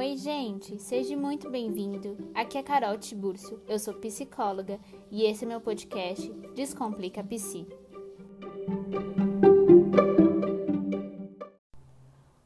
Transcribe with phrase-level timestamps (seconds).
[0.00, 2.16] Oi, gente, seja muito bem-vindo.
[2.34, 4.80] Aqui é Carol Tiburcio, eu sou psicóloga
[5.10, 7.66] e esse é meu podcast Descomplica Psi.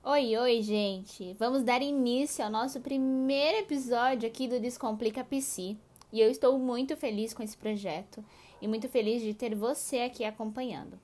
[0.03, 1.32] Oi, oi, gente!
[1.35, 5.79] Vamos dar início ao nosso primeiro episódio aqui do Descomplica Psi.
[6.13, 8.25] E eu estou muito feliz com esse projeto
[8.61, 10.99] e muito feliz de ter você aqui acompanhando.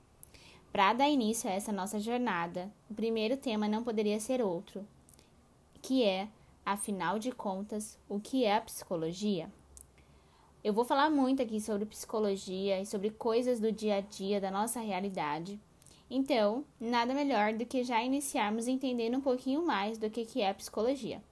[0.69, 4.85] Para dar início a essa nossa jornada, o primeiro tema não poderia ser outro,
[5.81, 6.27] que é,
[6.65, 9.51] afinal de contas, o que é a psicologia?
[10.63, 14.51] Eu vou falar muito aqui sobre psicologia e sobre coisas do dia a dia da
[14.51, 15.59] nossa realidade.
[16.07, 20.53] Então, nada melhor do que já iniciarmos entendendo um pouquinho mais do que, é a
[20.53, 21.23] psicologia.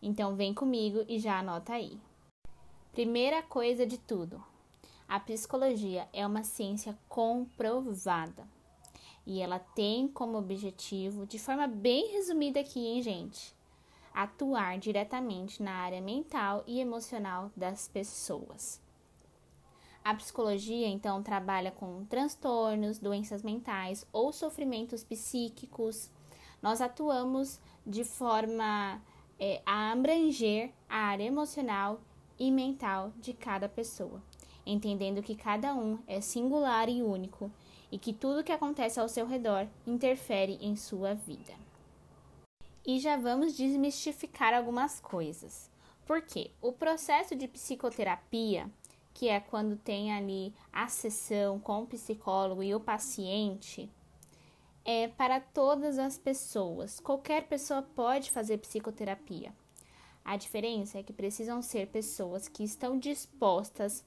[0.00, 1.98] Então, vem comigo e já anota aí.
[2.92, 4.40] Primeira coisa de tudo:
[5.08, 8.46] a psicologia é uma ciência comprovada.
[9.26, 13.57] E ela tem como objetivo, de forma bem resumida aqui, hein, gente?
[14.18, 18.80] Atuar diretamente na área mental e emocional das pessoas.
[20.04, 26.10] A psicologia, então, trabalha com transtornos, doenças mentais ou sofrimentos psíquicos.
[26.60, 29.00] Nós atuamos de forma
[29.38, 32.00] é, a abranger a área emocional
[32.36, 34.20] e mental de cada pessoa,
[34.66, 37.52] entendendo que cada um é singular e único
[37.92, 41.67] e que tudo que acontece ao seu redor interfere em sua vida.
[42.88, 45.70] E já vamos desmistificar algumas coisas.
[46.06, 48.66] Porque o processo de psicoterapia,
[49.12, 53.90] que é quando tem ali a sessão com o psicólogo e o paciente,
[54.86, 56.98] é para todas as pessoas.
[56.98, 59.52] Qualquer pessoa pode fazer psicoterapia.
[60.24, 64.02] A diferença é que precisam ser pessoas que estão dispostas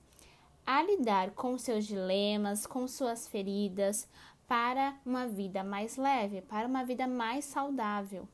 [0.65, 4.07] a lidar com seus dilemas, com suas feridas,
[4.47, 8.27] para uma vida mais leve, para uma vida mais saudável.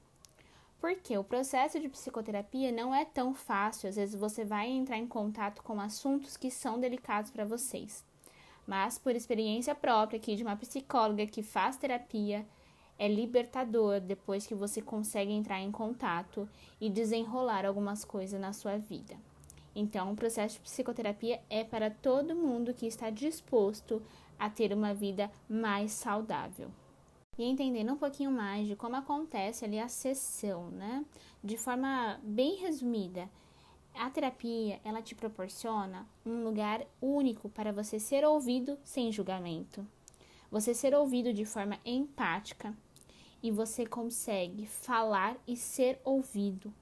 [0.80, 5.08] Porque o processo de psicoterapia não é tão fácil, às vezes você vai entrar em
[5.08, 8.06] contato com assuntos que são delicados para vocês.
[8.66, 12.46] Mas por experiência própria aqui de uma psicóloga que faz terapia,
[13.00, 16.48] é libertador depois que você consegue entrar em contato
[16.80, 19.16] e desenrolar algumas coisas na sua vida.
[19.76, 24.02] Então, o processo de psicoterapia é para todo mundo que está disposto
[24.38, 26.72] a ter uma vida mais saudável
[27.38, 31.06] e entendendo um pouquinho mais de como acontece ali a sessão, né?
[31.44, 33.30] De forma bem resumida,
[33.94, 39.86] a terapia, ela te proporciona um lugar único para você ser ouvido sem julgamento.
[40.52, 42.74] Você ser ouvido de forma empática
[43.42, 46.74] e você consegue falar e ser ouvido.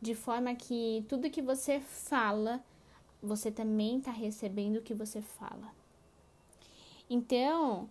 [0.00, 2.64] De forma que tudo que você fala,
[3.22, 5.72] você também está recebendo o que você fala.
[7.08, 7.88] Então,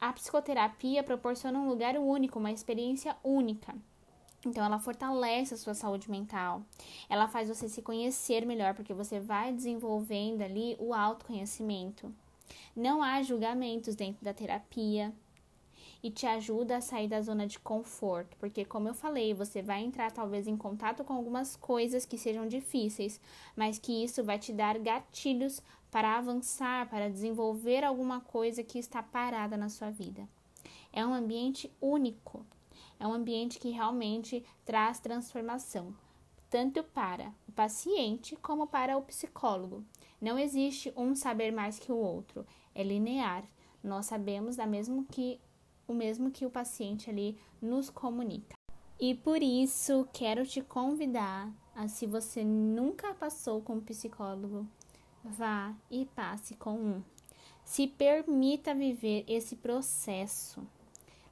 [0.00, 3.74] a psicoterapia proporciona um lugar único, uma experiência única.
[4.46, 6.62] Então, ela fortalece a sua saúde mental.
[7.08, 12.14] Ela faz você se conhecer melhor, porque você vai desenvolvendo ali o autoconhecimento.
[12.74, 15.12] Não há julgamentos dentro da terapia
[16.02, 19.82] e te ajuda a sair da zona de conforto, porque como eu falei, você vai
[19.82, 23.20] entrar talvez em contato com algumas coisas que sejam difíceis,
[23.56, 25.60] mas que isso vai te dar gatilhos
[25.90, 30.28] para avançar, para desenvolver alguma coisa que está parada na sua vida.
[30.92, 32.44] É um ambiente único.
[33.00, 35.94] É um ambiente que realmente traz transformação,
[36.50, 39.84] tanto para o paciente como para o psicólogo.
[40.20, 42.44] Não existe um saber mais que o outro,
[42.74, 43.44] é linear.
[43.82, 45.40] Nós sabemos da mesmo que
[45.88, 48.54] o mesmo que o paciente ali nos comunica.
[49.00, 54.66] E por isso quero te convidar a se você nunca passou com um psicólogo,
[55.24, 57.02] vá e passe com um.
[57.64, 60.66] Se permita viver esse processo.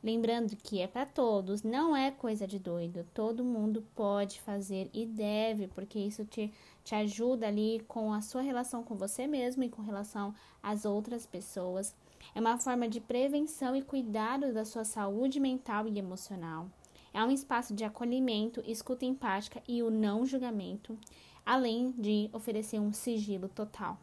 [0.02, 3.04] Lembrando que é para todos, não é coisa de doido.
[3.12, 6.52] Todo mundo pode fazer e deve, porque isso te,
[6.86, 10.32] te ajuda ali com a sua relação com você mesmo e com relação
[10.62, 11.92] às outras pessoas.
[12.32, 16.70] É uma forma de prevenção e cuidado da sua saúde mental e emocional.
[17.12, 20.96] É um espaço de acolhimento, escuta empática e o não julgamento,
[21.44, 23.98] além de oferecer um sigilo total.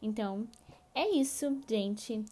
[0.00, 0.48] Então,
[0.94, 2.24] é isso, gente.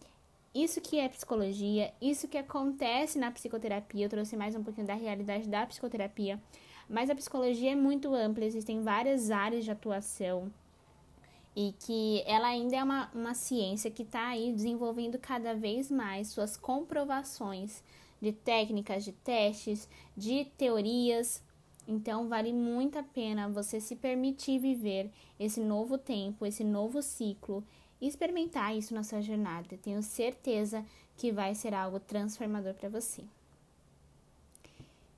[0.54, 4.06] Isso que é psicologia, isso que acontece na psicoterapia.
[4.06, 6.40] Eu trouxe mais um pouquinho da realidade da psicoterapia.
[6.88, 10.50] Mas a psicologia é muito ampla, existem várias áreas de atuação
[11.54, 16.28] e que ela ainda é uma, uma ciência que está aí desenvolvendo cada vez mais
[16.28, 17.82] suas comprovações
[18.20, 21.42] de técnicas, de testes, de teorias.
[21.86, 27.64] Então, vale muito a pena você se permitir viver esse novo tempo, esse novo ciclo
[28.00, 29.76] e experimentar isso na sua jornada.
[29.82, 30.84] Tenho certeza
[31.16, 33.24] que vai ser algo transformador para você.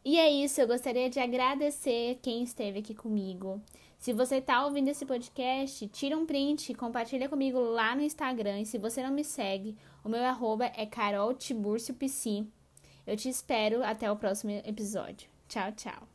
[0.05, 3.61] E é isso, eu gostaria de agradecer quem esteve aqui comigo.
[3.99, 8.61] Se você está ouvindo esse podcast, tira um print e compartilha comigo lá no Instagram.
[8.61, 9.75] E se você não me segue,
[10.05, 11.35] o meu arroba é Carol
[13.06, 15.31] Eu te espero até o próximo episódio.
[15.49, 16.14] Tchau, tchau.